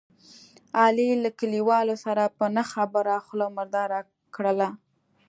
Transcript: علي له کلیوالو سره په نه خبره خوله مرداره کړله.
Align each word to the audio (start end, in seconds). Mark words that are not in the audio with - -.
علي 0.79 1.09
له 1.23 1.29
کلیوالو 1.39 1.95
سره 2.05 2.23
په 2.37 2.45
نه 2.55 2.63
خبره 2.71 3.13
خوله 3.25 3.47
مرداره 3.57 3.99
کړله. 4.35 4.69